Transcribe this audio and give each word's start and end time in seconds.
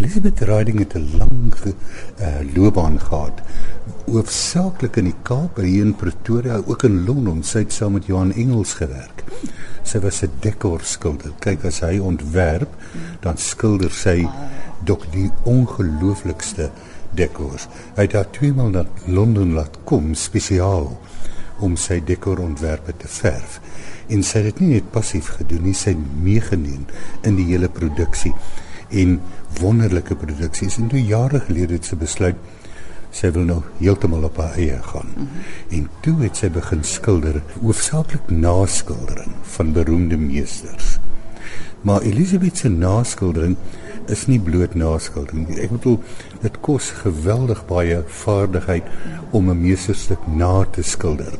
Elisabeth 0.00 0.40
Riding 0.40 0.78
het 0.78 0.94
'n 0.94 1.16
lang 1.16 1.52
uh, 1.64 2.54
loopbaan 2.54 3.00
gehad. 3.00 3.40
Hoofsaaklik 4.06 4.96
in 4.96 5.04
die 5.04 5.14
Kaap, 5.22 5.56
hier 5.56 5.84
in 5.84 5.94
Pretoria, 5.94 6.62
ook 6.66 6.82
in 6.82 7.04
Londen, 7.04 7.42
sy 7.44 7.58
het 7.58 7.72
saam 7.72 7.92
met 7.92 8.06
Johan 8.06 8.32
Engels 8.32 8.72
gewerk. 8.74 9.24
Sy 9.82 10.00
was 10.00 10.22
'n 10.22 10.30
dekorskilder. 10.40 11.32
Kyk 11.38 11.64
as 11.64 11.80
hy 11.80 11.98
ontwerp, 11.98 12.72
dan 13.20 13.36
skilder 13.36 13.90
sy 13.90 14.28
dok 14.84 15.04
die 15.12 15.30
ongelooflikste 15.44 16.70
dekors. 17.10 17.68
Hy 17.94 18.02
het 18.02 18.12
daar 18.12 18.30
twee 18.30 18.52
maal 18.52 18.70
na 18.70 18.86
Londen 19.06 19.52
laat 19.52 19.78
kom 19.84 20.14
spesiaal 20.14 21.00
om 21.58 21.76
sy 21.76 22.00
dekorontwerpe 22.04 22.96
te 22.96 23.08
verf. 23.08 23.60
En 24.06 24.22
sy 24.22 24.38
het 24.38 24.44
dit 24.44 24.60
nie 24.60 24.74
net 24.74 24.90
passief 24.90 25.28
gedoen 25.28 25.62
nie, 25.62 25.74
sy 25.74 25.90
het 25.90 26.22
meegeneem 26.22 26.86
in 27.22 27.36
die 27.36 27.44
hele 27.52 27.68
produksie 27.68 28.34
en 28.90 29.20
wonderlike 29.60 30.16
produksies 30.16 30.78
en 30.78 30.88
toe 30.88 31.02
jare 31.04 31.40
gelede 31.40 31.78
het 31.78 31.84
sy 31.84 31.96
besluit 31.96 32.36
sy 33.10 33.30
wil 33.34 33.46
nou 33.46 33.60
heeltemal 33.80 34.24
op 34.28 34.36
haar 34.38 34.54
eie 34.54 34.78
gaan. 34.82 35.08
Mm 35.16 35.26
-hmm. 35.26 35.78
En 35.78 35.88
toe 36.00 36.22
het 36.22 36.36
sy 36.36 36.50
begin 36.50 36.84
skilder, 36.84 37.42
hoofsaaklik 37.60 38.30
naskildering 38.30 39.34
van 39.42 39.72
beroemde 39.72 40.16
meesters. 40.16 40.98
Maar 41.80 42.00
Elisabeth 42.00 42.56
se 42.56 42.68
naskildering 42.68 43.56
is 44.06 44.26
nie 44.26 44.40
bloot 44.40 44.74
naskildering 44.74 45.48
nie. 45.48 45.60
Ek 45.60 45.70
bedoel 45.70 45.98
dit 46.42 46.60
kos 46.60 46.90
geweldig 46.90 47.66
baie 47.66 48.02
vaardigheid 48.06 48.84
om 49.30 49.50
'n 49.50 49.60
meesterstuk 49.60 50.26
na 50.26 50.64
te 50.64 50.82
skilder. 50.82 51.32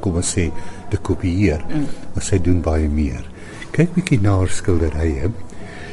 Kom 0.00 0.14
ons 0.14 0.38
sê 0.38 0.50
te 0.88 0.96
kopieer. 0.96 1.64
Mm. 1.68 1.86
Maar 2.14 2.22
sy 2.22 2.38
doen 2.40 2.60
baie 2.60 2.88
meer. 2.88 3.24
Kyk 3.70 3.94
bietjie 3.94 4.20
na 4.20 4.36
haar 4.36 4.48
skilderye. 4.48 5.30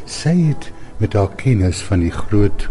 Sy 0.05 0.35
het 0.47 0.71
met 1.01 1.13
haar 1.17 1.31
kennis 1.39 1.81
van 1.87 2.03
die 2.05 2.13
groot 2.13 2.67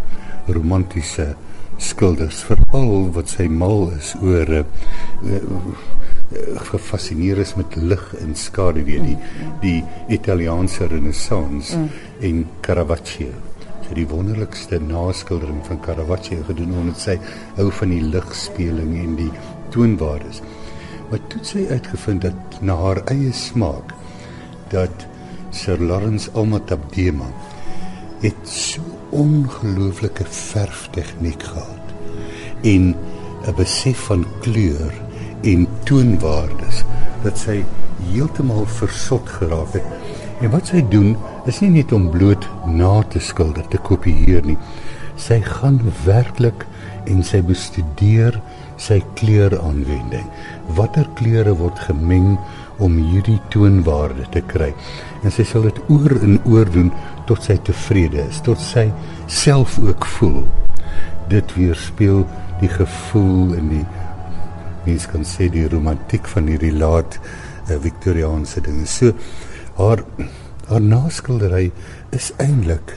romantiese 0.47 1.33
skilders 1.81 2.43
veral 2.47 3.09
wat 3.15 3.31
sy 3.33 3.47
mal 3.51 3.89
is 3.97 4.13
oor 4.21 4.49
uh, 4.59 4.63
uh, 5.27 5.39
gefassineer 6.69 7.41
is 7.43 7.55
met 7.59 7.75
lig 7.77 8.03
en 8.21 8.35
skadu 8.39 8.83
weer 8.87 9.03
die 9.05 9.17
die 9.63 9.79
Italiaanse 10.13 10.87
renessans 10.91 11.73
mm. 11.77 11.89
en 12.29 12.43
Caravaggio 12.65 13.31
sy 13.83 13.97
die 13.99 14.07
wonderlikste 14.09 14.79
naskildering 14.81 15.61
van 15.67 15.81
Caravaggio 15.83 16.43
gedoen 16.47 16.75
omdat 16.83 17.01
sy 17.03 17.17
hou 17.57 17.69
van 17.79 17.93
die 17.93 18.03
ligspeling 18.13 18.93
en 19.01 19.17
die 19.19 19.31
toonwaardes 19.75 20.43
maar 21.09 21.23
toe 21.33 21.43
sy 21.47 21.65
uitgevind 21.69 22.23
dat 22.29 22.61
na 22.65 22.77
haar 22.79 23.03
eie 23.11 23.33
smaak 23.35 23.91
dat 24.73 25.09
Sir 25.53 25.77
Lawrence 25.77 26.31
Alma 26.33 26.57
Tabdema 26.65 27.27
het 28.23 28.47
so 28.47 28.81
ongelooflike 29.13 30.25
verftegniek 30.25 31.43
gehad 31.43 31.95
en 32.63 32.95
'n 33.47 33.55
besef 33.55 33.99
van 34.07 34.25
kleur 34.41 34.93
en 35.41 35.67
toonwaardes 35.83 36.83
dat 37.23 37.37
sy 37.37 37.63
heeltemal 38.11 38.65
versot 38.65 39.29
geraak 39.29 39.73
het. 39.73 39.87
En 40.41 40.51
wat 40.51 40.67
sy 40.71 40.83
doen 40.89 41.15
is 41.45 41.59
nie 41.63 41.69
net 41.69 41.91
om 41.91 42.09
bloot 42.09 42.47
na 42.65 43.03
te 43.03 43.19
skilder, 43.19 43.67
te 43.67 43.77
kopieer 43.77 44.43
nie. 44.45 44.57
Sy 45.15 45.41
gaan 45.45 45.79
werklik 46.05 46.65
en 47.05 47.23
sy 47.23 47.41
bestudeer 47.45 48.39
sy 48.81 48.99
kleuraanwending. 49.19 50.25
Watter 50.77 51.07
kleure 51.19 51.53
word 51.59 51.79
gemeng 51.87 52.37
om 52.83 52.97
hierdie 52.97 53.39
toonwaarde 53.53 54.25
te 54.31 54.41
kry? 54.47 54.71
En 55.23 55.31
sy 55.31 55.45
sal 55.47 55.67
dit 55.69 55.81
oor 55.93 56.17
en 56.21 56.39
oor 56.49 56.71
doen 56.71 56.91
tot 57.27 57.43
sy 57.43 57.57
tevrede 57.65 58.25
is, 58.27 58.41
tot 58.45 58.59
sy 58.61 58.89
self 59.27 59.79
ook 59.79 60.05
voel. 60.17 60.43
Dit 61.31 61.55
weerspieël 61.55 62.25
die 62.61 62.71
gevoel 62.71 63.55
en 63.57 63.69
die 63.71 63.85
mens 64.85 65.07
kan 65.07 65.23
sê 65.27 65.47
die 65.51 65.67
romantiek 65.71 66.27
van 66.27 66.49
hierdie 66.51 66.73
laat 66.75 67.17
uh, 67.19 67.77
Victoriaanse 67.79 68.63
dinge. 68.65 68.87
So 68.87 69.13
haar 69.79 70.03
haar 70.69 70.83
naskildery 70.83 71.71
is 72.15 72.31
eintlik 72.39 72.95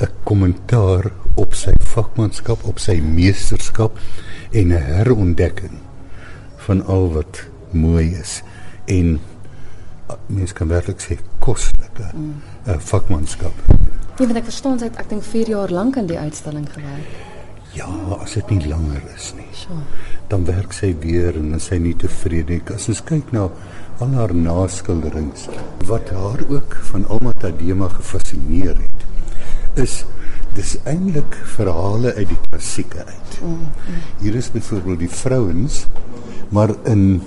'n 0.00 0.10
kommentaar 0.24 1.12
op 1.36 1.54
sy 1.54 1.72
vakmanskap, 1.80 2.64
op 2.64 2.78
sy 2.78 3.00
meesterskap 3.00 3.98
en 4.52 4.72
'n 4.72 4.82
herontdekking 4.82 5.78
van 6.66 6.82
al 6.86 7.12
wat 7.12 7.46
mooi 7.70 8.14
is 8.20 8.42
en 8.86 9.20
mens 10.26 10.52
kan 10.52 10.68
werklik 10.68 11.00
sê 11.02 11.18
koslike 11.42 12.10
mm. 12.12 12.34
uh, 12.66 12.76
vakmanskap. 12.90 13.64
Ja, 14.16 14.24
want 14.24 14.38
ek 14.40 14.48
verstaan 14.48 14.78
sy 14.80 14.90
het 14.90 15.00
ek 15.02 15.10
dink 15.12 15.24
4 15.26 15.50
jaar 15.52 15.72
lank 15.74 15.98
aan 16.00 16.08
die 16.10 16.18
uitstalling 16.18 16.66
gewerk. 16.72 17.16
Ja, 17.76 17.88
as 18.16 18.32
dit 18.38 18.54
nie 18.54 18.70
langer 18.70 19.02
is 19.12 19.32
nie. 19.36 19.48
So. 19.52 19.76
Dan 20.30 20.46
werk 20.48 20.72
sy 20.72 20.94
weer 21.02 21.36
en 21.36 21.58
sy 21.60 21.76
nie 21.82 21.92
tevrede 21.98 22.56
nie. 22.56 22.62
As 22.72 22.88
ons 22.88 23.02
kyk 23.04 23.34
na 23.36 23.50
al 24.00 24.14
haar 24.16 24.32
naskilderings 24.36 25.46
wat 25.88 26.08
haar 26.16 26.40
ook 26.48 26.76
van 26.90 27.04
Alma 27.12 27.34
Tadema 27.36 27.90
gefassineer 27.92 28.80
het, 28.80 29.04
is 29.76 30.04
dis 30.56 30.78
eintlik 30.88 31.36
verhale 31.56 32.14
uit 32.16 32.30
die 32.32 32.40
klassieke 32.48 33.04
uit. 33.04 33.38
Mm, 33.42 33.68
mm. 33.68 34.02
Hier 34.22 34.40
is 34.40 34.48
byvoorbeeld 34.54 35.04
die 35.04 35.12
vrouens 35.12 35.84
maar 36.48 36.72
in 36.88 37.22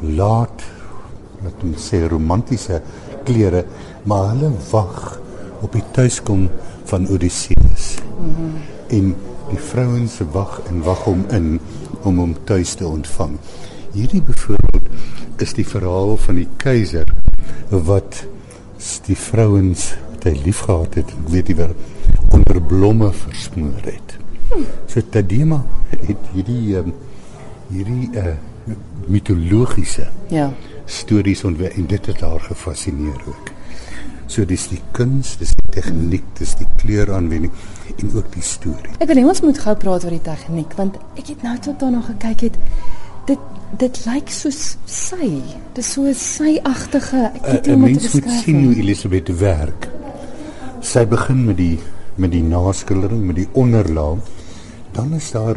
laat 0.00 0.64
wat 1.44 1.64
ons 1.64 1.88
sê 1.90 2.02
romantiese 2.08 2.80
klere, 3.24 3.64
maar 4.08 4.30
hulle 4.32 4.52
wag 4.70 5.20
op 5.60 5.72
die 5.72 5.84
tuiskom 5.92 6.48
van 6.90 7.08
Odysseus. 7.08 7.96
Mm 8.20 8.34
-hmm. 8.34 8.54
En 8.88 9.14
die 9.50 9.58
vrouens 9.58 10.20
wag 10.32 10.60
en 10.68 10.82
wag 10.82 11.04
hom 11.04 11.24
in 11.30 11.60
om 12.02 12.18
hom 12.18 12.34
tuis 12.44 12.74
te 12.74 12.86
ontvang. 12.86 13.36
Hierdie 13.92 14.22
byvoorbeeld 14.22 14.88
is 15.36 15.52
die 15.52 15.66
verhaal 15.66 16.16
van 16.16 16.34
die 16.34 16.48
keiser 16.56 17.08
wat 17.68 18.24
die 19.06 19.16
vrouens 19.16 19.94
wat 20.10 20.24
hy 20.24 20.40
liefgehad 20.44 20.94
het, 20.94 21.10
ek 21.10 21.28
weet 21.32 21.48
nie 21.48 21.56
waar 21.56 21.74
onder 22.30 22.62
blomme 22.62 23.12
versmoor 23.12 23.84
het. 23.84 24.16
Hmm. 24.50 24.66
So 24.86 25.00
Tadema 25.10 25.64
het 25.90 26.30
hierdie 26.32 26.76
um, 26.76 26.92
hierdie 27.70 28.10
uh, 28.18 28.34
mitologiese 29.06 30.08
ja 30.28 30.50
stories 30.90 31.44
ontwerp 31.44 31.76
en 31.78 31.86
dit 31.86 32.06
het 32.06 32.20
haar 32.20 32.40
gefassineer 32.40 33.20
ook. 33.26 33.50
So 34.30 34.44
dis 34.46 34.68
die 34.70 34.80
kuns, 34.94 35.36
dis 35.40 35.52
die 35.58 35.72
tegniek, 35.74 36.26
dis 36.38 36.54
die 36.60 36.68
kleuraanwending 36.82 37.52
en 37.96 38.12
ook 38.14 38.28
die 38.34 38.44
storie. 38.46 38.94
Ek 39.02 39.10
wil 39.10 39.24
ons 39.26 39.42
moet 39.42 39.58
gou 39.58 39.74
praat 39.76 40.06
oor 40.06 40.14
die 40.14 40.26
tegniek 40.26 40.74
want 40.78 40.98
ek 41.18 41.32
het 41.32 41.46
nou 41.46 41.56
tot 41.58 41.80
daarna 41.82 42.02
gekyk 42.12 42.50
het 42.50 42.60
dit 43.30 43.48
dit 43.80 43.98
lyk 44.06 44.30
soos 44.34 44.76
sy. 44.90 45.30
Dis 45.76 45.92
so 45.94 46.02
'n 46.02 46.14
sy-agtige, 46.14 47.30
ek 47.34 47.46
weet 47.46 47.66
nie 47.66 47.74
hoe 47.74 47.82
om 47.82 47.86
dit 47.86 48.00
te 48.00 48.02
beskryf 48.02 48.14
nie. 48.14 48.22
Mens 48.22 48.34
moet 48.34 48.44
sien 48.44 48.64
hoe 48.64 48.74
Elisabeth 48.74 49.38
werk. 49.38 49.88
Sy 50.80 51.06
begin 51.06 51.44
met 51.44 51.56
die 51.56 51.78
met 52.16 52.32
die 52.32 52.42
naskildering, 52.42 53.22
met 53.26 53.36
die 53.36 53.48
onderlaag. 53.52 54.18
Dan 54.92 55.14
is 55.14 55.30
daar 55.30 55.56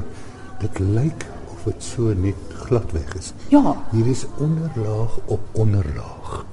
dit 0.59 0.79
lyk 0.79 1.25
of 1.53 1.63
dit 1.65 1.83
so 1.83 2.13
net 2.13 2.52
gladweg 2.73 3.15
is. 3.15 3.33
Ja. 3.47 3.75
Hier 3.91 4.07
is 4.07 4.25
onderlaag 4.37 5.19
op 5.25 5.41
onderlaag. 5.51 6.45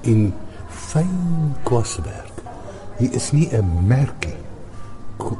En 0.00 0.34
fyn 0.68 1.54
kwaswerk. 1.62 2.42
Hier 2.98 3.12
is 3.12 3.32
nie 3.32 3.48
'n 3.52 3.86
merkie. 3.86 4.38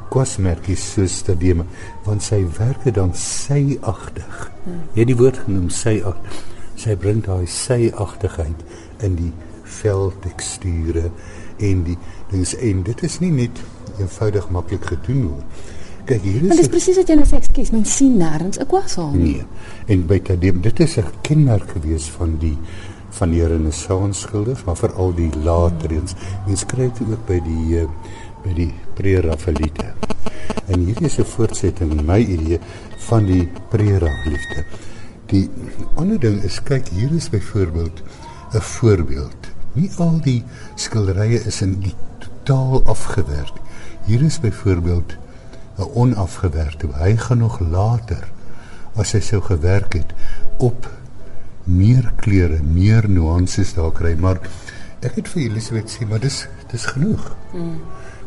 Kwasmerkie 0.09 0.75
soos 0.75 1.17
stadium 1.17 1.67
want 2.03 2.23
sy 2.23 2.45
werke 2.57 2.91
dan 2.91 3.15
syagtig. 3.15 4.51
Hmm. 4.63 4.81
Jy 4.93 4.99
het 4.99 5.07
die 5.07 5.17
woord 5.17 5.37
genoem 5.37 5.69
syagtig. 5.69 6.43
Sy 6.75 6.95
bring 6.95 7.23
daai 7.23 7.45
syagtigheid 7.45 8.63
in 8.97 9.15
die 9.15 9.33
velteksture 9.63 11.11
en 11.57 11.83
die 11.83 11.97
dinge 12.29 12.57
en 12.57 12.83
dit 12.83 13.03
is 13.03 13.19
nie 13.19 13.31
net 13.31 13.61
eenvoudig 13.99 14.49
maklik 14.49 14.85
gedoen 14.85 15.27
word 15.27 15.45
kyk 16.05 16.21
hier 16.21 16.41
is 16.41 16.49
Dit 16.49 16.59
is 16.59 16.71
presies 16.71 16.97
wat 16.97 17.09
jy 17.09 17.15
nou 17.15 17.25
sê, 17.25 17.37
ekskuus, 17.41 17.71
mens 17.71 17.95
sien 17.97 18.17
nêrens 18.17 18.59
'n 18.59 18.67
kwassaal 18.67 19.11
nie. 19.13 19.35
Nee. 19.37 19.45
En 19.87 20.07
by 20.07 20.19
Tadem, 20.19 20.61
dit 20.61 20.79
is 20.79 20.97
'n 20.97 21.05
kenmerk 21.21 21.69
gewees 21.69 22.09
van 22.17 22.37
die 22.37 22.57
van 23.11 23.29
die 23.29 23.45
Renaissance 23.45 24.21
skilders, 24.21 24.63
maar 24.63 24.77
veral 24.77 25.13
die 25.13 25.29
later 25.43 25.91
eens. 25.91 26.13
Mens 26.47 26.65
kry 26.65 26.91
dit 26.97 27.07
ook 27.11 27.25
by 27.27 27.39
die 27.43 27.81
uh, 27.81 27.87
by 28.43 28.53
die 28.53 28.73
Pre-Raphaelite. 28.95 29.93
En 30.67 30.85
hier 30.85 31.01
is 31.01 31.19
'n 31.19 31.25
voortsetting 31.25 31.91
in 31.91 32.05
my 32.05 32.19
idee 32.19 32.59
van 32.97 33.25
die 33.25 33.49
Pre-Raphaelite. 33.69 34.65
Die 35.25 35.49
ander 35.95 36.19
ding 36.19 36.43
is 36.43 36.63
kyk, 36.63 36.87
hier 36.87 37.11
is 37.15 37.29
byvoorbeeld 37.29 38.01
'n 38.53 38.61
voorbeeld. 38.61 39.51
Nie 39.73 39.89
al 39.97 40.19
die 40.21 40.43
skilderye 40.75 41.39
is 41.45 41.61
in 41.61 41.79
die 41.79 41.95
totaal 42.19 42.83
afgewerk. 42.83 43.53
Hier 44.05 44.21
is 44.21 44.39
byvoorbeeld 44.39 45.15
'n 45.77 45.89
onafgewerkte. 45.93 46.87
Hy 46.93 47.15
gaan 47.17 47.37
nog 47.37 47.59
later 47.59 48.27
as 48.95 49.11
hy 49.11 49.19
sou 49.19 49.41
gewerk 49.41 49.93
het 49.93 50.13
op 50.57 50.89
meer 51.63 52.13
kleure, 52.15 52.61
meer 52.63 53.09
nuances 53.09 53.73
daar 53.73 53.91
kry, 53.91 54.15
maar 54.15 54.39
ek 54.99 55.15
het 55.15 55.27
vir 55.27 55.41
Elisabeth 55.41 55.89
sê, 55.89 56.07
maar 56.07 56.19
dis 56.19 56.47
dis 56.71 56.85
genoeg. 56.85 57.35
Mm. 57.53 57.79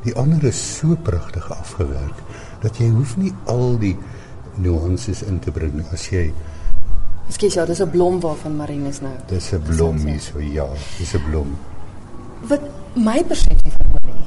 Die 0.05 0.15
ander 0.15 0.45
is 0.45 0.77
so 0.79 0.97
pragtig 1.03 1.51
afgewerk 1.53 2.19
dat 2.61 2.77
jy 2.77 2.89
hoef 2.89 3.17
nie 3.17 3.33
al 3.45 3.79
die 3.79 3.97
nuances 4.55 5.23
in 5.23 5.39
te 5.39 5.51
bring 5.51 5.85
as 5.93 6.09
jy 6.11 6.33
Skus 7.33 7.55
ja, 7.57 7.65
dis 7.65 7.81
'n 7.81 7.91
blom 7.91 8.21
waarvan 8.21 8.57
Marinus 8.57 9.01
nou. 9.01 9.13
dis 9.27 9.53
'n 9.53 9.63
blom 9.63 9.97
hier 9.97 10.21
so 10.21 10.39
ja, 10.41 10.69
dis 10.99 11.15
'n 11.15 11.23
blom. 11.31 11.57
Wat 12.49 12.61
my 12.95 13.25
persepsie 13.25 13.73
van 13.77 13.97
olie 14.03 14.25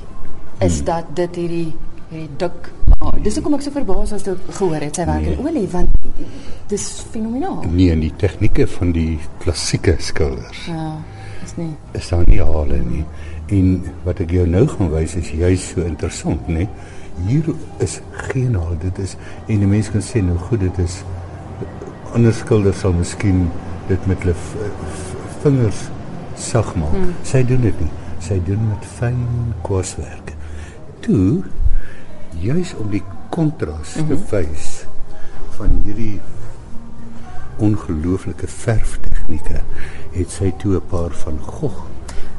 is 0.60 0.76
hmm. 0.78 0.86
dat 0.86 1.06
dit 1.14 1.36
hierdie 1.36 1.76
hierdie 2.10 2.30
dik 2.40 2.70
oh, 3.02 3.14
dis 3.24 3.38
hoekom 3.38 3.58
ek 3.58 3.66
so 3.66 3.76
verbaas 3.76 4.14
was 4.16 4.24
toe 4.26 4.36
ek 4.38 4.52
gehoor 4.60 4.84
het 4.86 5.00
sy 5.00 5.06
werk 5.10 5.26
nee. 5.26 5.36
in 5.36 5.48
olie 5.48 5.68
want 5.72 5.98
dis 6.72 6.86
fenomenaal. 7.14 7.64
Nee, 7.72 7.92
in 7.96 8.04
die 8.04 8.14
tegnieke 8.20 8.68
van 8.68 8.92
die 8.96 9.20
klassieke 9.44 9.96
skilders. 10.04 10.66
Ja, 10.68 10.98
is 11.46 11.56
nie. 11.60 11.72
Is 11.96 12.10
daar 12.12 12.26
nie 12.28 12.42
hale 12.44 12.80
nie. 12.84 13.04
En 13.56 13.70
wat 14.04 14.20
ek 14.24 14.34
jou 14.36 14.44
nou 14.52 14.66
gaan 14.74 14.92
wys 14.92 15.16
is 15.20 15.32
juist 15.32 15.76
so 15.76 15.86
interessant, 15.88 16.50
né? 16.52 16.68
Hier 17.28 17.48
is 17.84 18.00
geen 18.28 18.58
haal. 18.60 18.76
Dit 18.82 19.00
is 19.02 19.16
en 19.48 19.64
die 19.64 19.70
mense 19.70 19.94
kan 19.94 20.04
sê 20.04 20.24
nou 20.24 20.36
goed, 20.50 20.66
dit 20.66 20.82
is 20.84 21.00
ander 22.16 22.36
skilders 22.36 22.84
sal 22.84 22.96
miskien 22.98 23.48
dit 23.88 24.10
met 24.10 24.26
hulle 24.26 24.36
vingers 25.44 25.86
sag 26.38 26.74
maak. 26.76 26.96
Hmm. 26.96 27.16
Sy 27.28 27.44
doen 27.48 27.64
dit 27.64 27.84
nie. 27.84 27.92
Sy 28.24 28.42
doen 28.46 28.68
met 28.68 28.92
fyn 28.98 29.24
kwaswerk. 29.66 30.36
Toe 31.06 31.44
juis 32.42 32.74
om 32.76 32.90
die 32.90 33.04
kontras 33.30 33.96
mm 33.96 34.02
-hmm. 34.02 34.08
te 34.08 34.14
mhm. 34.14 34.30
wys 34.36 34.86
van 35.58 35.82
hierdie 35.84 36.22
ongelooflike 37.58 38.48
verftegnieke 38.48 39.62
het 40.12 40.32
sy 40.32 40.54
toe 40.58 40.76
'n 40.76 40.88
paar 40.90 41.12
van 41.12 41.40
Gogh 41.40 41.86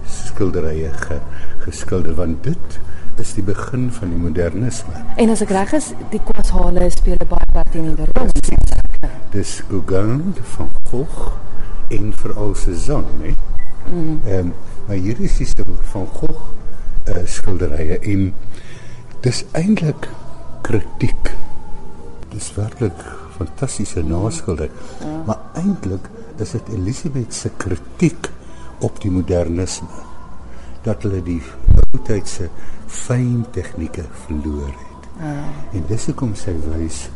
skilderye 0.07 0.91
ge, 0.93 1.19
geskilder 1.59 2.15
want 2.15 2.45
dit 2.45 2.81
is 3.19 3.35
die 3.35 3.43
begin 3.43 3.91
van 3.93 4.09
die 4.09 4.19
modernisme. 4.19 4.95
En 5.17 5.31
as 5.31 5.41
ek 5.41 5.51
reg 5.51 5.73
is, 5.73 5.93
die 6.11 6.21
kwashale 6.23 6.91
speel 6.91 7.19
baie 7.29 7.53
part 7.53 7.75
in 7.75 7.95
die 7.95 8.07
rol 8.15 8.31
dis 9.31 9.63
Gauguin 9.69 10.35
van 10.43 10.71
Gogh 10.91 11.33
en 11.89 12.13
veral 12.17 12.55
Cézanne? 12.55 13.35
Mm. 13.93 14.21
Ehm 14.25 14.39
um, 14.39 14.53
maar 14.87 14.97
hier 14.97 15.21
is 15.21 15.37
die 15.37 15.47
stil 15.47 15.77
van 15.93 16.07
Gogh 16.07 16.49
uh, 17.09 17.17
skilderye 17.25 17.99
en 17.99 18.35
dis 19.29 19.45
eintlik 19.53 20.09
kritiek. 20.65 21.33
Dis 22.33 22.49
werklik 22.57 23.01
fantastiese 23.37 24.01
naskilder. 24.07 24.71
Ja. 25.03 25.23
Maar 25.27 25.43
eintlik 25.61 26.09
is 26.41 26.55
dit 26.57 26.71
Elisabeth 26.73 27.35
se 27.35 27.51
kritiek 27.57 28.31
op 28.87 29.01
die 29.03 29.11
modernisme 29.13 30.07
dat 30.87 31.03
hulle 31.05 31.21
die 31.27 31.41
ou 31.75 32.01
tydse 32.07 32.47
fyn 32.87 33.43
tegnieke 33.53 34.07
verloor 34.25 34.71
het. 34.71 35.09
Ja. 35.21 35.35
En 35.77 35.85
dis 35.91 36.09
hoekom 36.09 36.35
sy 36.39 36.55
wys 36.71 37.09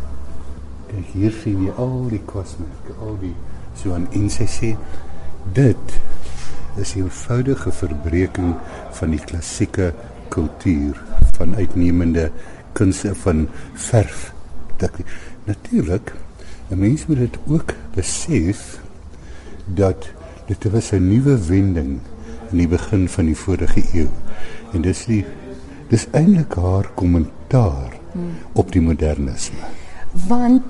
Kijk, 0.93 1.07
hier 1.15 1.33
sien 1.33 1.63
jy 1.65 1.73
al 1.81 1.95
die 2.11 2.21
kwasmerke, 2.29 2.93
al 3.01 3.15
die 3.23 3.33
so 3.81 3.95
aan 3.97 4.05
en 4.13 4.27
sy 4.29 4.45
sê 4.45 4.75
dit 5.57 5.95
is 6.77 6.93
'n 6.93 7.07
eenvoudige 7.07 7.73
verbreeking 7.73 8.53
van 8.99 9.17
die 9.17 9.23
klassieke 9.31 9.95
kultuur 10.29 11.01
van 11.43 11.57
uitnemende 11.59 12.31
kunste 12.73 13.15
van 13.25 13.49
verf. 13.75 14.33
Natuurlik 15.45 16.15
'n 16.71 16.79
mens 16.79 17.07
moet 17.07 17.19
dit 17.19 17.37
ook 17.47 17.75
besef 17.95 18.81
dat 19.67 20.09
dit 20.47 20.71
was 20.71 20.93
'n 20.93 21.09
nuwe 21.09 21.37
wending 21.47 22.01
in 22.51 22.59
die 22.59 22.69
begin 22.69 23.09
van 23.09 23.25
die 23.25 23.37
vorige 23.37 23.83
eeu. 23.93 24.09
En 24.73 24.81
dis 24.81 25.05
die 25.05 25.25
dis 25.89 26.07
eintlik 26.11 26.55
haar 26.55 26.91
kommentaar 26.95 27.93
hmm. 28.13 28.35
op 28.53 28.73
die 28.73 28.81
modernisme 28.81 29.83
want 30.13 30.63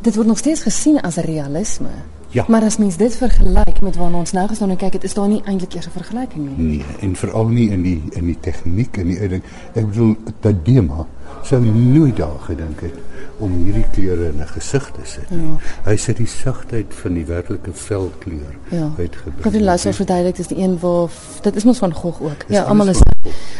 dit 0.00 0.14
word 0.14 0.26
nog 0.26 0.38
steeds 0.38 0.62
gesien 0.62 1.00
as 1.00 1.16
realisme. 1.16 1.90
Ja. 2.32 2.44
Maar 2.48 2.62
as 2.62 2.76
mens 2.76 2.96
dit 2.96 3.16
vergelyk 3.16 3.80
met 3.80 3.96
waarna 3.96 4.18
ons 4.18 4.32
nou 4.32 4.48
gestaan 4.48 4.70
en 4.70 4.76
kyk, 4.76 4.92
dit 4.92 5.04
is 5.04 5.14
daar 5.14 5.28
nie 5.28 5.42
eintlik 5.44 5.74
eers 5.74 5.86
'n 5.86 5.90
vergelyking 5.90 6.48
nie. 6.48 6.66
Nee, 6.66 6.84
en 7.00 7.16
veral 7.16 7.46
nie 7.46 7.70
in 7.70 7.82
die 7.82 8.02
in 8.10 8.26
die 8.26 8.36
tegniek 8.40 8.96
en 8.96 9.06
die 9.06 9.18
uitdruk. 9.18 9.44
Ek 9.72 9.86
bedoel 9.86 10.16
dat 10.40 10.64
Dema 10.64 11.06
sou 11.42 11.60
nooit 11.64 12.16
daar 12.16 12.38
gedink 12.38 12.80
het 12.80 12.94
om 13.38 13.52
hierdie 13.64 13.86
kleure 13.92 14.28
in 14.28 14.40
'n 14.40 14.46
gesig 14.46 14.90
te 14.90 15.00
sit. 15.02 15.28
Ja. 15.28 15.90
Hy 15.90 15.96
sit 15.96 16.16
die 16.16 16.26
sagtheid 16.26 16.86
van 16.88 17.14
die 17.14 17.24
werklike 17.24 17.72
velkleur 17.72 18.54
ja. 18.68 18.90
uitgebring. 18.98 19.40
Kan 19.40 19.52
jy 19.52 19.60
laat 19.60 19.80
verduidelik 19.80 20.36
dis 20.36 20.46
die 20.46 20.58
een 20.58 20.78
waar 20.78 21.10
dit 21.42 21.56
is 21.56 21.64
mos 21.64 21.78
van 21.78 21.94
Gogh 21.94 22.22
ook. 22.22 22.44
Is 22.48 22.56
ja, 22.56 22.62
almal 22.62 22.88
is 22.88 23.00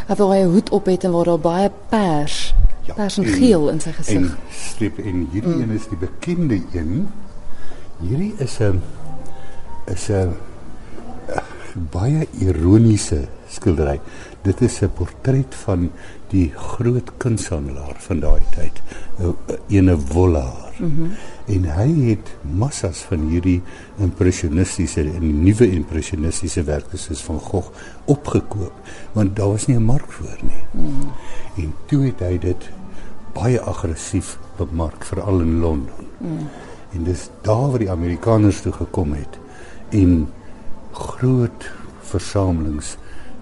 Hy 0.06 0.14
het 0.14 0.18
'n 0.18 0.50
hoed 0.50 0.70
op 0.70 0.86
het 0.86 1.04
en 1.04 1.10
waar 1.10 1.24
daar 1.24 1.38
baie 1.38 1.70
pers 1.88 2.54
Ja, 2.84 2.94
Daar's 2.94 3.16
'n 3.16 3.24
geel 3.24 3.68
in 3.70 3.80
sy 3.80 3.92
gesig. 3.92 4.14
En 4.14 4.30
streep 4.50 4.98
en 4.98 5.28
hierdie 5.32 5.54
mm. 5.54 5.60
een 5.60 5.70
is 5.70 5.88
die 5.88 5.98
bekende 5.98 6.62
een. 6.72 7.08
Hierdie 8.02 8.34
is 8.42 8.58
'n 8.60 8.80
is 9.86 10.10
'n 10.10 10.34
baie 11.90 12.26
ironiese 12.40 13.28
skildery. 13.48 14.00
Dit 14.42 14.60
is 14.60 14.82
'n 14.82 14.90
portret 14.90 15.54
van 15.64 15.90
die 16.30 16.50
groot 16.56 17.12
kunshandelaar 17.16 17.96
van 17.98 18.20
daai 18.20 18.42
tyd, 18.56 18.82
'n 19.18 19.36
ene 19.68 19.96
Wollaar. 19.96 20.74
Mm 20.78 20.90
-hmm. 20.96 21.10
En 21.46 21.64
hy 21.78 22.08
het 22.10 22.26
massas 22.42 22.98
van 22.98 23.28
hierdie 23.28 23.62
impressionistiese 23.98 25.00
en 25.00 25.42
nuwe 25.44 25.70
impressionistiese 25.70 26.62
werke 26.62 26.96
soos 26.96 27.22
van 27.22 27.38
Gogh 27.38 27.70
opgekoop, 28.04 28.74
want 29.12 29.36
daar 29.36 29.48
was 29.48 29.66
nie 29.66 29.76
'n 29.76 29.84
mark 29.84 30.12
vir 30.12 30.38
nie. 30.42 30.64
Mm 30.70 30.84
-hmm. 30.84 31.12
En 31.56 31.74
toe 31.86 32.04
het 32.04 32.18
hy 32.18 32.38
dit 32.38 32.70
baie 33.32 33.60
aggressief 33.60 34.38
bemark 34.56 35.04
veral 35.04 35.40
in 35.40 35.60
Londen. 35.60 36.06
Mm. 36.18 36.48
En 36.92 37.04
dis 37.04 37.28
daar 37.40 37.70
waar 37.70 37.78
die 37.78 37.90
Amerikaners 37.90 38.60
toe 38.60 38.72
gekom 38.72 39.12
het 39.16 39.38
en 39.90 40.28
groot 40.92 41.70
versamelings 42.00 42.96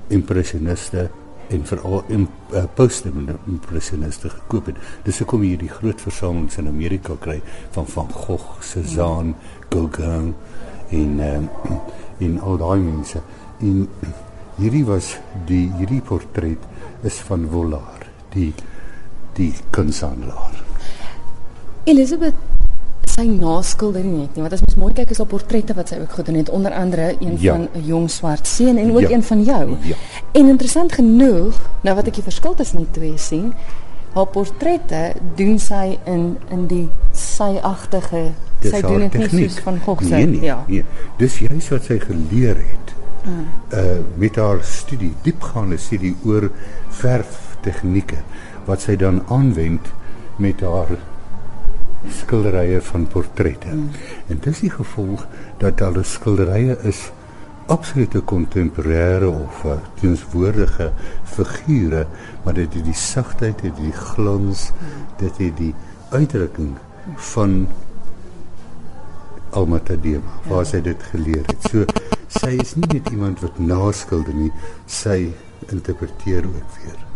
impressioniste 0.08 1.10
en 1.50 1.66
veral 1.66 2.04
in 2.06 2.28
uh, 2.54 2.62
post-impressioniste 2.74 4.30
gekoop 4.30 4.70
het. 4.70 4.78
Dis 5.06 5.18
hoekom 5.18 5.42
jy 5.42 5.56
die 5.58 5.70
groot 5.70 6.02
versamelings 6.02 6.58
in 6.62 6.70
Amerika 6.70 7.16
kry 7.18 7.40
van 7.74 7.88
van 7.90 8.12
Gogh, 8.14 8.60
Cézanne, 8.62 9.34
Gauguin 9.70 10.34
en 10.94 11.18
uh, 11.18 11.40
en 12.20 12.38
al 12.40 12.60
daai 12.60 12.78
mense. 12.84 13.22
En 13.58 13.88
hierdie 14.60 14.84
was 14.86 15.16
die 15.48 15.66
hierdie 15.78 16.02
portret 16.04 16.68
is 17.06 17.18
van 17.26 17.48
Vollard, 17.50 18.06
die 18.34 18.52
die 19.38 19.52
kunshandelaar. 19.74 20.62
Elizabeth 21.90 22.49
sy 23.10 23.26
naskilder 23.30 24.04
nie 24.04 24.22
net 24.22 24.36
nie, 24.36 24.44
want 24.44 24.54
as 24.56 24.62
mens 24.64 24.78
mooi 24.80 24.92
kyk 24.96 25.10
is 25.14 25.20
op 25.22 25.32
portrette 25.34 25.74
wat 25.76 25.92
sy 25.92 26.00
ook 26.00 26.16
gedoen 26.20 26.40
het, 26.40 26.50
onder 26.54 26.74
andere 26.76 27.12
een 27.18 27.36
ja. 27.40 27.54
van 27.54 27.68
'n 27.74 27.84
jong 27.86 28.10
swart 28.10 28.46
seun 28.46 28.78
en 28.78 28.92
ook 28.94 29.08
ja. 29.08 29.10
een 29.10 29.22
van 29.22 29.42
jou. 29.42 29.76
Ja. 29.82 29.96
En 30.32 30.48
interessant 30.48 30.92
genoeg, 30.92 31.60
nou 31.80 31.94
wat 31.96 32.06
ek 32.06 32.14
die 32.14 32.28
verskil 32.28 32.54
tussen 32.54 32.78
die 32.78 32.90
twee 32.90 33.18
sien, 33.18 33.52
haar 34.14 34.26
portrette 34.26 35.12
doen 35.36 35.58
sy 35.58 35.98
in 36.04 36.36
in 36.50 36.66
die 36.66 36.88
syagtige 37.12 38.30
sy 38.60 38.80
doen 38.84 39.06
dit 39.08 39.32
nie 39.32 39.48
soos 39.48 39.60
van 39.64 39.78
Gogh 39.84 40.02
se 40.04 40.14
nee, 40.14 40.26
nee, 40.26 40.40
ja. 40.42 40.64
Nee. 40.66 40.84
Dis 41.20 41.38
juist 41.38 41.68
wat 41.68 41.86
sy 41.88 41.98
geleer 42.02 42.58
het. 42.58 42.94
Hmm. 43.22 43.46
Uh 43.76 44.00
met 44.16 44.36
haar 44.36 44.62
studie, 44.64 45.12
diepgaande 45.22 45.78
studie 45.78 46.14
oor 46.24 46.50
verf 46.88 47.56
tegnieke 47.64 48.22
wat 48.66 48.82
sy 48.84 48.96
dan 48.96 49.22
aanwend 49.28 49.92
met 50.40 50.60
haar 50.64 50.96
skilderye 52.08 52.80
van 52.80 53.06
portrette. 53.06 53.68
Mm. 53.74 53.88
En 54.28 54.38
dis 54.40 54.60
die 54.64 54.72
gevolg 54.72 55.26
dat 55.58 55.82
al 55.84 55.98
die 56.00 56.06
skilderye 56.06 56.76
is 56.88 57.10
absolute 57.70 58.22
kontemporêre 58.26 59.28
of 59.28 59.64
uh, 59.64 59.76
teenswoordige 60.00 60.90
figure, 61.24 62.06
maar 62.44 62.54
dit 62.54 62.74
het 62.74 62.84
die 62.84 62.96
sagtheid, 62.96 63.62
dit 63.62 63.76
die 63.76 63.92
glans, 63.94 64.70
mm. 64.72 65.04
dit 65.22 65.44
het 65.44 65.56
die 65.60 65.74
uitdrukking 66.10 66.74
van 67.30 67.68
Alma 69.50 69.78
Tadema, 69.78 70.40
waar 70.46 70.64
ja. 70.64 70.70
sy 70.72 70.82
dit 70.86 71.06
geleer 71.12 71.46
het. 71.46 71.70
So 71.70 71.86
sy 72.40 72.54
is 72.62 72.76
nie 72.78 72.90
net 72.94 73.10
iemand 73.10 73.42
wat 73.44 73.58
naskilder 73.58 74.34
nie, 74.34 74.52
sy 74.86 75.32
interpreteer 75.70 76.46
ook 76.46 76.76
weer. 76.80 77.09